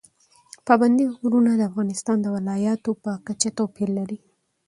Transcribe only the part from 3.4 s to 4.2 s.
توپیر لري.